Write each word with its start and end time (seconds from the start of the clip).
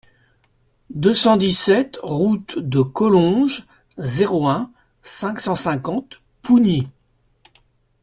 deux 0.89 1.13
cent 1.13 1.37
dix-sept 1.37 1.99
route 2.01 2.57
de 2.57 2.81
Collonges, 2.81 3.67
zéro 3.99 4.47
un, 4.47 4.71
cinq 5.03 5.39
cent 5.39 5.53
cinquante 5.55 6.23
Pougny 6.41 6.87